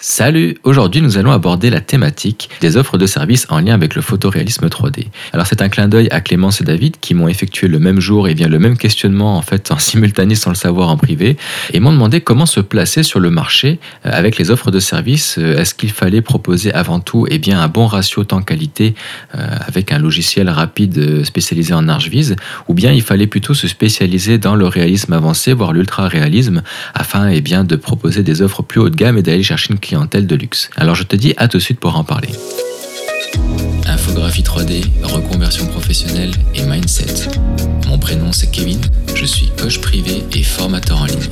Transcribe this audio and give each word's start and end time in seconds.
Salut 0.00 0.56
Aujourd'hui, 0.62 1.00
nous 1.00 1.18
allons 1.18 1.32
aborder 1.32 1.70
la 1.70 1.80
thématique 1.80 2.50
des 2.60 2.76
offres 2.76 2.98
de 2.98 3.06
services 3.06 3.48
en 3.48 3.58
lien 3.58 3.74
avec 3.74 3.96
le 3.96 4.00
photoréalisme 4.00 4.68
3D. 4.68 5.06
Alors, 5.32 5.48
c'est 5.48 5.60
un 5.60 5.68
clin 5.68 5.88
d'œil 5.88 6.06
à 6.12 6.20
Clémence 6.20 6.60
et 6.60 6.64
David 6.64 6.98
qui 7.00 7.14
m'ont 7.14 7.26
effectué 7.26 7.66
le 7.66 7.80
même 7.80 7.98
jour 7.98 8.28
et 8.28 8.36
bien 8.36 8.46
le 8.46 8.60
même 8.60 8.78
questionnement 8.78 9.36
en 9.36 9.42
fait 9.42 9.72
en 9.72 9.78
simultané 9.80 10.36
sans 10.36 10.50
le 10.50 10.56
savoir 10.56 10.90
en 10.90 10.96
privé 10.96 11.36
et 11.72 11.80
m'ont 11.80 11.90
demandé 11.90 12.20
comment 12.20 12.46
se 12.46 12.60
placer 12.60 13.02
sur 13.02 13.18
le 13.18 13.30
marché 13.30 13.80
euh, 14.06 14.10
avec 14.12 14.38
les 14.38 14.52
offres 14.52 14.70
de 14.70 14.78
services. 14.78 15.34
Euh, 15.36 15.58
est-ce 15.58 15.74
qu'il 15.74 15.90
fallait 15.90 16.22
proposer 16.22 16.72
avant 16.72 17.00
tout 17.00 17.26
et 17.26 17.30
eh 17.32 17.38
bien, 17.38 17.60
un 17.60 17.66
bon 17.66 17.88
ratio 17.88 18.22
temps-qualité 18.22 18.94
euh, 19.34 19.48
avec 19.66 19.90
un 19.90 19.98
logiciel 19.98 20.48
rapide 20.48 21.24
spécialisé 21.24 21.74
en 21.74 21.88
archviz 21.88 22.36
ou 22.68 22.74
bien 22.74 22.92
il 22.92 23.02
fallait 23.02 23.26
plutôt 23.26 23.54
se 23.54 23.66
spécialiser 23.66 24.38
dans 24.38 24.54
le 24.54 24.68
réalisme 24.68 25.12
avancé, 25.12 25.52
voire 25.54 25.72
l'ultra-réalisme 25.72 26.62
afin 26.94 27.28
et 27.28 27.38
eh 27.38 27.40
bien, 27.40 27.64
de 27.64 27.74
proposer 27.74 28.22
des 28.22 28.42
offres 28.42 28.62
plus 28.62 28.78
haut 28.78 28.90
de 28.90 28.94
gamme 28.94 29.18
et 29.18 29.22
d'aller 29.22 29.42
chercher 29.42 29.72
une 29.72 29.87
clientèle 29.88 30.26
de 30.26 30.36
luxe. 30.36 30.68
Alors 30.76 30.94
je 30.94 31.02
te 31.02 31.16
dis 31.16 31.32
à 31.38 31.48
tout 31.48 31.56
de 31.56 31.62
suite 31.62 31.80
pour 31.80 31.96
en 31.96 32.04
parler. 32.04 32.28
Infographie 33.86 34.42
3D, 34.42 34.84
reconversion 35.02 35.66
professionnelle 35.66 36.32
et 36.54 36.62
mindset. 36.62 37.28
Mon 37.86 37.98
prénom 37.98 38.30
c'est 38.30 38.50
Kevin, 38.50 38.80
je 39.14 39.24
suis 39.24 39.48
coach 39.56 39.80
privé 39.80 40.22
et 40.34 40.42
formateur 40.42 41.00
en 41.00 41.06
ligne. 41.06 41.30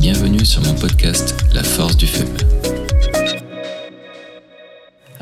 Bienvenue 0.00 0.44
sur 0.44 0.60
mon 0.62 0.74
podcast 0.74 1.36
La 1.54 1.62
force 1.62 1.96
du 1.96 2.08
feu. 2.08 2.26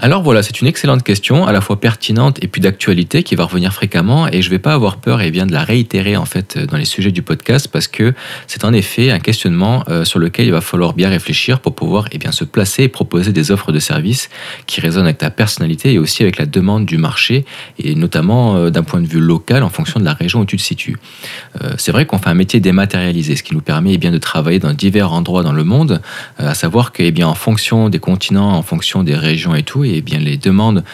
Alors 0.05 0.21
voilà, 0.25 0.43
c'est 0.43 0.61
une 0.61 0.67
excellente 0.67 1.05
question, 1.05 1.47
à 1.47 1.53
la 1.53 1.61
fois 1.61 1.79
pertinente 1.79 2.43
et 2.43 2.49
puis 2.49 2.61
d'actualité 2.61 3.23
qui 3.23 3.37
va 3.37 3.45
revenir 3.45 3.73
fréquemment 3.73 4.27
et 4.27 4.43
je 4.43 4.49
ne 4.49 4.51
vais 4.51 4.59
pas 4.59 4.75
avoir 4.75 4.97
peur 4.97 5.21
et 5.21 5.31
bien 5.31 5.47
de 5.47 5.53
la 5.53 5.63
réitérer 5.63 6.17
en 6.17 6.25
fait 6.25 6.59
dans 6.59 6.77
les 6.77 6.85
sujets 6.85 7.13
du 7.13 7.23
podcast 7.23 7.69
parce 7.69 7.87
que 7.87 8.13
c'est 8.49 8.65
en 8.65 8.73
effet 8.73 9.13
un 9.13 9.21
questionnement 9.21 9.85
euh, 9.89 10.05
sur 10.05 10.19
lequel 10.19 10.47
il 10.47 10.51
va 10.51 10.61
falloir 10.61 10.95
bien 10.95 11.09
réfléchir 11.09 11.61
pour 11.61 11.77
pouvoir 11.77 12.07
et 12.11 12.19
bien 12.19 12.33
se 12.33 12.43
placer 12.43 12.83
et 12.83 12.89
proposer 12.89 13.31
des 13.31 13.53
offres 13.53 13.71
de 13.71 13.79
services 13.79 14.29
qui 14.67 14.81
résonnent 14.81 15.05
avec 15.05 15.19
ta 15.19 15.31
personnalité 15.31 15.93
et 15.93 15.99
aussi 16.01 16.25
avec 16.25 16.37
la 16.37 16.47
demande 16.47 16.85
du 16.85 16.99
marché 16.99 17.45
et 17.79 17.95
notamment 17.95 18.57
euh, 18.57 18.71
d'un 18.71 18.83
point 18.83 19.01
de 19.01 19.07
vue 19.07 19.21
local 19.21 19.63
en 19.63 19.71
fonction 19.71 20.01
de 20.01 20.05
la 20.05 20.15
région 20.15 20.41
où 20.41 20.45
tu 20.45 20.57
te 20.57 20.63
situes. 20.63 20.97
Euh, 21.63 21.75
c'est 21.79 21.93
vrai 21.93 22.07
qu'on 22.07 22.19
fait 22.19 22.31
un 22.31 22.35
métier 22.35 22.59
dématérialisé, 22.59 23.37
ce 23.37 23.45
qui 23.45 23.55
nous 23.55 23.61
permet 23.61 23.93
eh 23.93 23.99
bien 23.99 24.11
de 24.11 24.19
travailler 24.19 24.59
dans 24.59 24.73
divers 24.73 25.13
endroits 25.13 25.45
dans 25.45 25.53
le 25.53 25.63
monde, 25.63 26.03
à 26.39 26.55
savoir 26.55 26.91
que 26.91 27.05
eh 27.05 27.13
bien 27.13 27.29
en 27.29 27.37
fonction 27.37 27.89
des 27.89 28.01
continents, 28.01 28.51
en 28.51 28.63
fonction 28.63 29.05
des 29.05 29.15
régions 29.15 29.55
et 29.55 29.63
tout, 29.63 29.92
et 29.93 30.01
bien 30.01 30.19
les 30.19 30.37
demandes 30.37 30.85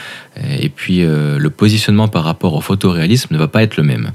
et 0.60 0.68
puis 0.68 1.02
euh, 1.02 1.38
le 1.38 1.50
positionnement 1.50 2.08
par 2.08 2.24
rapport 2.24 2.54
au 2.54 2.60
photoréalisme 2.60 3.34
ne 3.34 3.38
va 3.38 3.48
pas 3.48 3.62
être 3.62 3.76
le 3.76 3.82
même. 3.82 4.12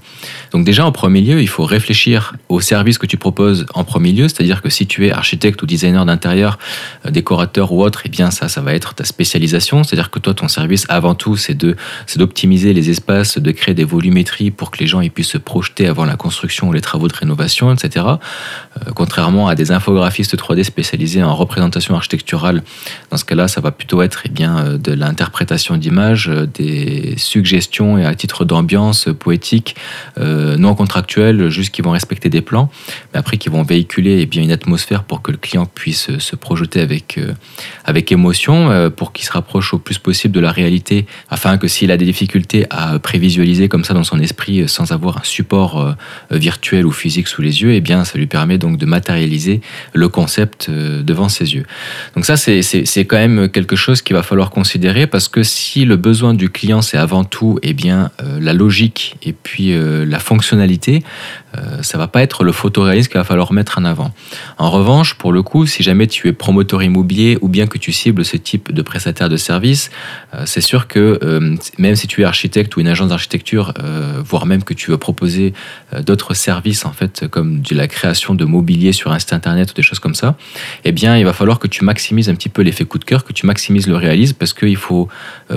Donc 0.51 0.65
déjà 0.65 0.85
en 0.85 0.91
premier 0.91 1.21
lieu, 1.21 1.41
il 1.41 1.47
faut 1.47 1.65
réfléchir 1.65 2.33
au 2.49 2.61
service 2.61 2.97
que 2.97 3.05
tu 3.05 3.17
proposes 3.17 3.65
en 3.73 3.83
premier 3.83 4.11
lieu, 4.11 4.27
c'est-à-dire 4.27 4.61
que 4.61 4.69
si 4.69 4.87
tu 4.87 5.07
es 5.07 5.11
architecte 5.11 5.61
ou 5.61 5.65
designer 5.65 6.05
d'intérieur, 6.05 6.59
euh, 7.05 7.11
décorateur 7.11 7.71
ou 7.71 7.83
autre, 7.83 8.01
et 8.01 8.03
eh 8.05 8.09
bien 8.09 8.31
ça, 8.31 8.47
ça 8.47 8.61
va 8.61 8.73
être 8.73 8.93
ta 8.93 9.03
spécialisation, 9.03 9.83
c'est-à-dire 9.83 10.11
que 10.11 10.19
toi 10.19 10.33
ton 10.33 10.47
service 10.47 10.85
avant 10.89 11.15
tout 11.15 11.35
c'est 11.35 11.57
d'optimiser 12.17 12.73
les 12.73 12.89
espaces, 12.89 13.37
de 13.37 13.51
créer 13.51 13.75
des 13.75 13.83
volumétries 13.83 14.51
pour 14.51 14.71
que 14.71 14.79
les 14.79 14.87
gens 14.87 15.01
puissent 15.13 15.27
se 15.27 15.37
projeter 15.37 15.87
avant 15.87 16.05
la 16.05 16.15
construction 16.15 16.69
ou 16.69 16.73
les 16.73 16.81
travaux 16.81 17.07
de 17.07 17.13
rénovation, 17.13 17.73
etc. 17.73 18.05
contrairement 18.95 19.47
à 19.47 19.55
des 19.55 19.71
infographistes 19.71 20.35
3D 20.35 20.63
spécialisés 20.63 21.23
en 21.23 21.35
représentation 21.35 21.95
architecturale, 21.95 22.63
dans 23.11 23.17
ce 23.17 23.25
cas-là, 23.25 23.47
ça 23.47 23.61
va 23.61 23.71
plutôt 23.71 24.01
être 24.01 24.21
eh 24.25 24.29
bien 24.29 24.77
de 24.77 24.91
l'interprétation 24.93 25.77
d'images 25.77 26.12
euh, 26.27 26.45
des 26.45 27.15
suggestions 27.17 27.97
et 27.97 28.05
à 28.05 28.13
titre 28.15 28.45
d'ambiance 28.45 29.07
poétique, 29.17 29.75
euh, 30.17 30.57
non 30.57 30.75
contractuelle, 30.75 31.49
juste 31.49 31.73
qui 31.73 31.81
vont 31.81 31.91
respecter 31.91 32.29
des 32.29 32.41
plans, 32.41 32.69
mais 33.13 33.19
après 33.19 33.37
qui 33.37 33.49
vont 33.49 33.63
véhiculer 33.63 34.19
eh 34.21 34.25
bien, 34.25 34.41
une 34.41 34.51
atmosphère 34.51 35.03
pour 35.03 35.21
que 35.21 35.31
le 35.31 35.37
client 35.37 35.65
puisse 35.65 36.17
se 36.17 36.35
projeter 36.35 36.81
avec, 36.81 37.17
euh, 37.17 37.33
avec 37.85 38.11
émotion, 38.11 38.91
pour 38.95 39.13
qu'il 39.13 39.25
se 39.25 39.31
rapproche 39.31 39.73
au 39.73 39.79
plus 39.79 39.97
possible 39.97 40.33
de 40.33 40.39
la 40.39 40.51
réalité, 40.51 41.05
afin 41.29 41.57
que 41.57 41.67
s'il 41.67 41.91
a 41.91 41.97
des 41.97 42.05
difficultés 42.05 42.65
à 42.69 42.99
prévisualiser 42.99 43.69
comme 43.69 43.83
ça 43.83 43.93
dans 43.93 44.03
son 44.03 44.19
esprit 44.19 44.67
sans 44.67 44.91
avoir 44.91 45.17
un 45.17 45.23
support 45.23 45.95
virtuel 46.31 46.85
ou 46.85 46.91
physique 46.91 47.27
sous 47.27 47.41
les 47.41 47.61
yeux, 47.61 47.73
eh 47.73 47.81
bien, 47.81 48.03
ça 48.05 48.17
lui 48.17 48.27
permet 48.27 48.57
donc 48.57 48.77
de 48.77 48.85
matérialiser 48.85 49.61
le 49.93 50.09
concept 50.09 50.69
devant 50.69 51.29
ses 51.29 51.55
yeux. 51.55 51.65
Donc 52.15 52.25
ça, 52.25 52.37
c'est 52.37 53.05
quand 53.05 53.17
même 53.17 53.49
quelque 53.49 53.75
chose 53.75 54.01
qu'il 54.01 54.15
va 54.15 54.23
falloir 54.23 54.49
considérer 54.49 55.07
parce 55.07 55.27
que 55.27 55.43
si 55.43 55.85
le 55.85 55.97
besoin 56.03 56.33
du 56.33 56.49
client, 56.49 56.81
c'est 56.81 56.97
avant 56.97 57.23
tout 57.23 57.57
eh 57.63 57.73
bien, 57.73 58.11
euh, 58.21 58.37
la 58.39 58.53
logique 58.53 59.15
et 59.23 59.31
puis 59.31 59.71
euh, 59.71 60.05
la 60.05 60.19
fonctionnalité, 60.19 61.01
euh, 61.57 61.81
ça 61.81 61.97
va 61.97 62.07
pas 62.07 62.21
être 62.21 62.43
le 62.43 62.51
photoréalisme 62.51 63.09
qu'il 63.09 63.17
va 63.17 63.23
falloir 63.23 63.53
mettre 63.53 63.77
en 63.77 63.85
avant. 63.85 64.13
En 64.57 64.69
revanche, 64.69 65.13
pour 65.15 65.31
le 65.31 65.41
coup, 65.41 65.65
si 65.65 65.81
jamais 65.81 66.07
tu 66.07 66.27
es 66.27 66.33
promoteur 66.33 66.83
immobilier 66.83 67.37
ou 67.41 67.47
bien 67.47 67.67
que 67.67 67.77
tu 67.77 67.93
cibles 67.93 68.25
ce 68.25 68.35
type 68.35 68.73
de 68.73 68.81
prestataire 68.81 69.29
de 69.29 69.37
service, 69.37 69.91
c'est 70.45 70.61
sûr 70.61 70.87
que 70.87 71.19
même 71.77 71.95
si 71.95 72.07
tu 72.07 72.21
es 72.21 72.25
architecte 72.25 72.75
ou 72.75 72.81
une 72.81 72.87
agence 72.87 73.09
d'architecture, 73.09 73.73
voire 74.25 74.45
même 74.45 74.63
que 74.63 74.73
tu 74.73 74.89
veux 74.91 74.97
proposer 74.97 75.53
d'autres 76.05 76.33
services 76.33 76.85
en 76.85 76.91
fait 76.91 77.27
comme 77.27 77.61
de 77.61 77.75
la 77.75 77.87
création 77.87 78.33
de 78.33 78.45
mobilier 78.45 78.91
sur 78.91 79.11
un 79.11 79.19
site 79.19 79.33
internet 79.33 79.71
ou 79.71 79.73
des 79.75 79.83
choses 79.83 79.99
comme 79.99 80.15
ça, 80.15 80.35
eh 80.85 80.91
bien 80.91 81.17
il 81.17 81.25
va 81.25 81.33
falloir 81.33 81.59
que 81.59 81.67
tu 81.67 81.85
maximises 81.85 82.29
un 82.29 82.35
petit 82.35 82.49
peu 82.49 82.63
l'effet 82.63 82.85
coup 82.85 82.99
de 82.99 83.05
cœur, 83.05 83.23
que 83.23 83.33
tu 83.33 83.45
maximises 83.45 83.87
le 83.87 83.95
réalisme 83.95 84.35
parce 84.39 84.53
qu'il 84.53 84.77
faut 84.77 85.07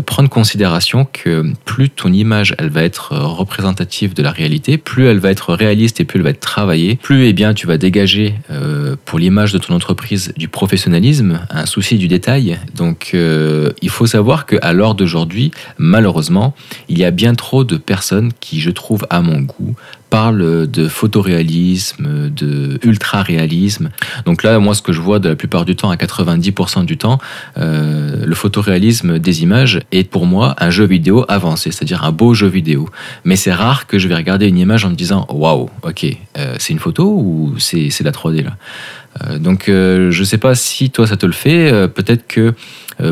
prendre 0.04 0.25
considération 0.28 1.06
que 1.10 1.52
plus 1.64 1.90
ton 1.90 2.12
image 2.12 2.54
elle 2.58 2.68
va 2.68 2.82
être 2.82 3.12
euh, 3.12 3.26
représentative 3.26 4.14
de 4.14 4.22
la 4.22 4.30
réalité, 4.30 4.78
plus 4.78 5.06
elle 5.06 5.18
va 5.18 5.30
être 5.30 5.54
réaliste 5.54 6.00
et 6.00 6.04
plus 6.04 6.18
elle 6.18 6.24
va 6.24 6.30
être 6.30 6.40
travaillée, 6.40 6.96
plus 6.96 7.26
eh 7.26 7.32
bien 7.32 7.54
tu 7.54 7.66
vas 7.66 7.78
dégager 7.78 8.34
euh, 8.50 8.96
pour 9.04 9.18
l'image 9.18 9.52
de 9.52 9.58
ton 9.58 9.74
entreprise 9.74 10.32
du 10.36 10.48
professionnalisme, 10.48 11.46
un 11.50 11.66
souci 11.66 11.98
du 11.98 12.08
détail. 12.08 12.58
Donc 12.74 13.10
euh, 13.14 13.70
il 13.82 13.90
faut 13.90 14.06
savoir 14.06 14.46
qu'à 14.46 14.72
l'heure 14.72 14.94
d'aujourd'hui, 14.94 15.50
malheureusement, 15.78 16.54
il 16.88 16.98
y 16.98 17.04
a 17.04 17.10
bien 17.10 17.34
trop 17.34 17.64
de 17.64 17.76
personnes 17.76 18.32
qui, 18.40 18.60
je 18.60 18.70
trouve, 18.70 19.06
à 19.10 19.20
mon 19.20 19.40
goût, 19.40 19.74
parle 20.10 20.66
de 20.66 20.88
photoréalisme, 20.88 22.30
de 22.30 22.78
ultra-réalisme. 22.82 23.90
Donc 24.24 24.42
là, 24.42 24.58
moi, 24.58 24.74
ce 24.74 24.82
que 24.82 24.92
je 24.92 25.00
vois 25.00 25.18
de 25.18 25.28
la 25.28 25.36
plupart 25.36 25.64
du 25.64 25.76
temps, 25.76 25.90
à 25.90 25.96
90% 25.96 26.84
du 26.84 26.96
temps, 26.96 27.18
euh, 27.58 28.24
le 28.24 28.34
photoréalisme 28.34 29.18
des 29.18 29.42
images 29.42 29.80
est 29.92 30.08
pour 30.08 30.26
moi 30.26 30.54
un 30.58 30.70
jeu 30.70 30.84
vidéo 30.84 31.24
avancé, 31.28 31.70
c'est-à-dire 31.70 32.04
un 32.04 32.12
beau 32.12 32.34
jeu 32.34 32.46
vidéo. 32.46 32.88
Mais 33.24 33.36
c'est 33.36 33.52
rare 33.52 33.86
que 33.86 33.98
je 33.98 34.08
vais 34.08 34.14
regarder 34.14 34.46
une 34.46 34.58
image 34.58 34.84
en 34.84 34.90
me 34.90 34.94
disant 34.94 35.26
waouh, 35.28 35.70
ok, 35.82 36.06
euh, 36.38 36.54
c'est 36.58 36.72
une 36.72 36.78
photo 36.78 37.04
ou 37.04 37.54
c'est 37.58 38.02
la 38.02 38.12
3D 38.12 38.44
là. 38.44 38.56
Euh, 39.24 39.38
donc, 39.38 39.64
je 39.66 40.18
ne 40.18 40.24
sais 40.24 40.38
pas 40.38 40.54
si 40.54 40.90
toi 40.90 41.06
ça 41.06 41.16
te 41.16 41.26
le 41.26 41.32
fait. 41.32 41.88
Peut-être 41.88 42.26
que 42.26 42.54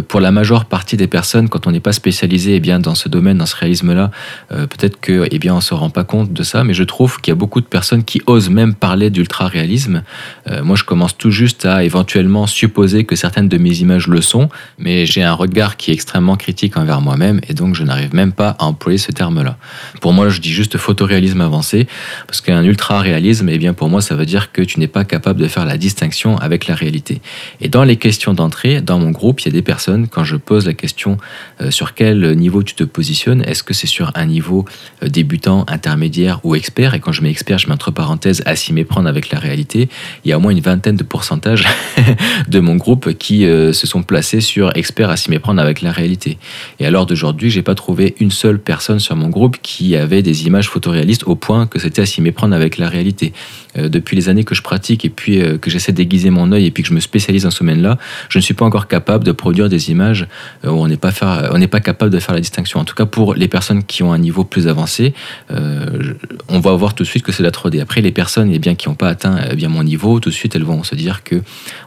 pour 0.08 0.20
la 0.20 0.30
majeure 0.30 0.64
partie 0.64 0.96
des 0.96 1.06
personnes, 1.06 1.48
quand 1.48 1.66
on 1.66 1.70
n'est 1.70 1.80
pas 1.80 1.92
spécialisé 1.92 2.56
eh 2.56 2.60
bien, 2.60 2.80
dans 2.80 2.94
ce 2.94 3.08
domaine, 3.08 3.38
dans 3.38 3.46
ce 3.46 3.56
réalisme-là, 3.56 4.10
euh, 4.52 4.66
peut-être 4.66 5.00
que 5.00 5.26
eh 5.30 5.38
bien, 5.38 5.52
on 5.52 5.56
ne 5.56 5.62
se 5.62 5.74
rend 5.74 5.90
pas 5.90 6.04
compte 6.04 6.32
de 6.32 6.42
ça, 6.42 6.64
mais 6.64 6.74
je 6.74 6.84
trouve 6.84 7.20
qu'il 7.20 7.32
y 7.32 7.36
a 7.36 7.36
beaucoup 7.36 7.60
de 7.60 7.66
personnes 7.66 8.04
qui 8.04 8.22
osent 8.26 8.50
même 8.50 8.74
parler 8.74 9.10
d'ultra-réalisme. 9.10 10.02
Euh, 10.50 10.64
moi, 10.64 10.76
je 10.76 10.84
commence 10.84 11.16
tout 11.16 11.30
juste 11.30 11.66
à 11.66 11.84
éventuellement 11.84 12.46
supposer 12.46 13.04
que 13.04 13.16
certaines 13.16 13.48
de 13.48 13.58
mes 13.58 13.78
images 13.80 14.08
le 14.08 14.20
sont, 14.20 14.48
mais 14.78 15.06
j'ai 15.06 15.22
un 15.22 15.34
regard 15.34 15.76
qui 15.76 15.90
est 15.90 15.94
extrêmement 15.94 16.36
critique 16.36 16.76
envers 16.76 17.00
moi-même, 17.00 17.40
et 17.48 17.54
donc 17.54 17.74
je 17.74 17.82
n'arrive 17.82 18.14
même 18.14 18.32
pas 18.32 18.56
à 18.58 18.64
employer 18.64 18.98
ce 18.98 19.12
terme-là. 19.12 19.56
Pour 20.00 20.12
moi, 20.12 20.28
je 20.28 20.40
dis 20.40 20.52
juste 20.52 20.78
photoréalisme 20.78 21.40
avancé, 21.40 21.86
parce 22.26 22.40
qu'un 22.40 22.62
ultra-réalisme, 22.62 23.48
eh 23.48 23.58
bien, 23.58 23.74
pour 23.74 23.88
moi, 23.88 24.00
ça 24.00 24.14
veut 24.14 24.26
dire 24.26 24.52
que 24.52 24.62
tu 24.62 24.80
n'es 24.80 24.88
pas 24.88 25.04
capable 25.04 25.40
de 25.40 25.48
faire 25.48 25.66
la 25.66 25.76
distinction 25.76 26.38
avec 26.38 26.66
la 26.66 26.74
réalité. 26.74 27.20
Et 27.60 27.68
dans 27.68 27.84
les 27.84 27.96
questions 27.96 28.34
d'entrée, 28.34 28.80
dans 28.80 28.98
mon 28.98 29.10
groupe, 29.10 29.40
il 29.40 29.46
y 29.46 29.48
a 29.48 29.52
des 29.52 29.62
personnes 29.62 29.73
quand 30.10 30.24
je 30.24 30.36
pose 30.36 30.66
la 30.66 30.74
question 30.74 31.16
euh, 31.60 31.70
sur 31.70 31.94
quel 31.94 32.36
niveau 32.36 32.62
tu 32.62 32.74
te 32.74 32.84
positionnes, 32.84 33.42
est-ce 33.42 33.62
que 33.62 33.74
c'est 33.74 33.86
sur 33.86 34.10
un 34.14 34.26
niveau 34.26 34.64
euh, 35.02 35.08
débutant, 35.08 35.64
intermédiaire 35.68 36.40
ou 36.44 36.54
expert? 36.54 36.94
Et 36.94 37.00
quand 37.00 37.12
je 37.12 37.22
mets 37.22 37.30
expert, 37.30 37.58
je 37.58 37.66
mets 37.66 37.74
entre 37.74 37.90
parenthèses 37.90 38.42
à 38.46 38.56
s'y 38.56 38.72
méprendre 38.72 39.08
avec 39.08 39.30
la 39.30 39.38
réalité. 39.38 39.88
Il 40.24 40.30
y 40.30 40.32
a 40.32 40.36
au 40.36 40.40
moins 40.40 40.52
une 40.52 40.60
vingtaine 40.60 40.96
de 40.96 41.02
pourcentages 41.02 41.66
de 42.48 42.60
mon 42.60 42.76
groupe 42.76 43.14
qui 43.14 43.46
euh, 43.46 43.72
se 43.72 43.86
sont 43.86 44.02
placés 44.02 44.40
sur 44.40 44.76
expert 44.76 45.10
à 45.10 45.16
s'y 45.16 45.30
méprendre 45.30 45.60
avec 45.60 45.82
la 45.82 45.92
réalité. 45.92 46.38
Et 46.78 46.86
à 46.86 46.90
l'heure 46.90 47.06
d'aujourd'hui, 47.06 47.50
j'ai 47.50 47.62
pas 47.62 47.74
trouvé 47.74 48.14
une 48.20 48.30
seule 48.30 48.58
personne 48.58 48.98
sur 48.98 49.16
mon 49.16 49.28
groupe 49.28 49.56
qui 49.62 49.96
avait 49.96 50.22
des 50.22 50.46
images 50.46 50.68
photoréalistes 50.68 51.24
au 51.24 51.34
point 51.34 51.66
que 51.66 51.78
c'était 51.78 52.02
à 52.02 52.06
s'y 52.06 52.20
méprendre 52.20 52.54
avec 52.54 52.78
la 52.78 52.88
réalité. 52.88 53.32
Depuis 53.76 54.16
les 54.16 54.28
années 54.28 54.44
que 54.44 54.54
je 54.54 54.62
pratique 54.62 55.04
et 55.04 55.10
puis 55.10 55.40
que 55.60 55.70
j'essaie 55.70 55.92
d'aiguiser 55.92 56.30
mon 56.30 56.52
œil 56.52 56.66
et 56.66 56.70
puis 56.70 56.82
que 56.82 56.88
je 56.88 56.94
me 56.94 57.00
spécialise 57.00 57.44
dans 57.44 57.50
ce 57.50 57.60
domaine-là, 57.60 57.98
je 58.28 58.38
ne 58.38 58.42
suis 58.42 58.54
pas 58.54 58.64
encore 58.64 58.88
capable 58.88 59.24
de 59.24 59.32
produire 59.32 59.68
des 59.68 59.90
images 59.90 60.26
euh, 60.64 60.70
où 60.70 60.74
on 60.74 60.88
n'est 60.88 60.96
pas, 60.96 61.12
on 61.52 61.58
n'est 61.58 61.68
pas 61.68 61.80
capable 61.80 62.10
de 62.10 62.18
faire 62.18 62.34
la 62.34 62.40
distinction. 62.40 62.80
En 62.80 62.84
tout 62.84 62.94
cas, 62.94 63.06
pour 63.06 63.34
les 63.34 63.48
personnes 63.48 63.84
qui 63.84 64.02
ont 64.02 64.12
un 64.12 64.18
niveau 64.18 64.44
plus 64.44 64.68
avancé, 64.68 65.14
euh, 65.50 66.14
on 66.48 66.60
va 66.60 66.72
voir 66.72 66.94
tout 66.94 67.02
de 67.02 67.08
suite 67.08 67.24
que 67.24 67.32
c'est 67.32 67.42
la 67.42 67.50
3D. 67.50 67.80
Après, 67.80 68.00
les 68.00 68.12
personnes 68.12 68.50
eh 68.52 68.58
bien, 68.58 68.74
qui 68.74 68.88
n'ont 68.88 68.94
pas 68.94 69.08
atteint 69.08 69.38
eh 69.50 69.56
bien, 69.56 69.68
mon 69.68 69.84
niveau, 69.84 70.20
tout 70.20 70.30
de 70.30 70.34
suite, 70.34 70.54
elles 70.56 70.64
vont 70.64 70.82
se 70.84 70.94
dire 70.94 71.22
que, 71.24 71.36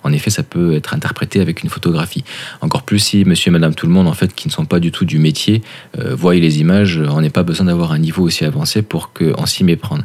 en 0.04 0.12
effet, 0.12 0.30
ça 0.30 0.44
peut 0.44 0.76
être 0.76 0.94
interprété 0.94 1.40
avec 1.40 1.64
une 1.64 1.70
photographie. 1.70 2.24
Encore 2.62 2.84
plus 2.84 3.00
si 3.00 3.26
monsieur 3.26 3.50
et 3.50 3.52
madame 3.52 3.74
tout 3.74 3.88
le 3.88 3.94
monde, 3.94 4.08
en 4.08 4.14
fait, 4.14 4.34
qui 4.34 4.48
ne 4.48 4.54
sont 4.54 4.66
pas 4.66 4.80
du 4.80 4.92
tout 4.92 5.06
du 5.06 5.20
métier, 5.20 5.62
euh, 6.00 6.16
voient 6.16 6.36
les 6.36 6.60
images, 6.60 7.02
on 7.10 7.22
n'est 7.22 7.30
pas 7.30 7.44
besoin 7.44 7.66
d'avoir 7.68 7.92
un 7.92 8.00
niveau 8.00 8.24
aussi 8.24 8.46
avancé 8.46 8.82
pour 8.82 9.14
qu'on 9.14 9.46
s'y 9.46 9.64
méprenne. 9.64 10.04